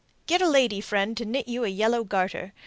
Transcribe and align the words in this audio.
Get 0.25 0.41
a 0.41 0.49
lady 0.49 0.81
friend 0.81 1.15
to 1.17 1.25
knit 1.25 1.47
you 1.47 1.63
a 1.63 1.67
yellow 1.67 2.03
garter. 2.03 2.53